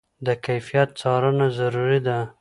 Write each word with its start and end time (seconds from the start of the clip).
د 0.25 0.27
کیفیت 0.45 0.89
څارنه 0.99 1.47
ضروري 1.57 1.99
ده. 2.07 2.17